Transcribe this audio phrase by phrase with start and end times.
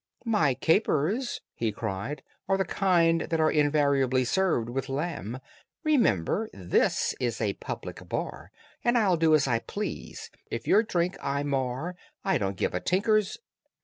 [0.25, 5.39] "My capers," he cried, "are the kind that are Invariably served with lamb.
[5.83, 8.51] Remember, this is a public bar,
[8.83, 10.31] And I'll do as I please.
[10.49, 13.37] If your drink I mar, I don't give a tinker's